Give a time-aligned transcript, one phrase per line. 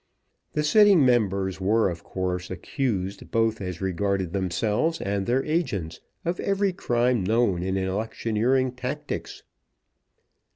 [0.53, 6.39] The sitting members were of course accused, both as regarded themselves and their agents, of
[6.39, 9.43] every crime known in electioneering tactics.